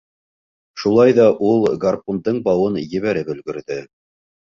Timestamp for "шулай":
0.83-1.13